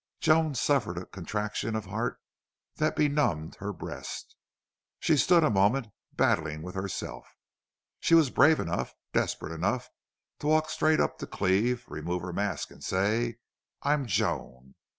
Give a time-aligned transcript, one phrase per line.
[0.19, 2.19] Joan suffered a contraction of heart
[2.77, 4.35] that benumbed her breast.
[4.99, 7.27] She stood a moment battling with herself.
[7.99, 9.91] She was brave enough, desperate enough,
[10.39, 13.37] to walk straight up to Cleve, remove her mask and say,
[13.83, 14.73] "I am Joan!"